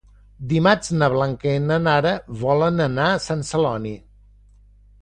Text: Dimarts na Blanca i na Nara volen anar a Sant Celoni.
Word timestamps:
Dimarts 0.53 0.89
na 1.01 1.09
Blanca 1.15 1.53
i 1.57 1.61
na 1.67 1.77
Nara 1.89 2.15
volen 2.45 2.83
anar 2.89 3.07
a 3.13 3.23
Sant 3.29 3.47
Celoni. 3.53 3.95